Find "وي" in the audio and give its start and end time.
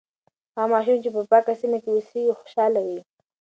2.87-2.99